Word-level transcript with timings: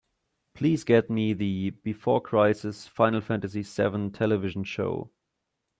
Please 0.55 0.83
get 0.83 1.11
me 1.11 1.31
the 1.33 1.69
Before 1.69 2.19
Crisis: 2.21 2.87
Final 2.87 3.21
Fantasy 3.21 3.61
VII 3.61 4.09
television 4.09 4.63
show. 4.63 5.11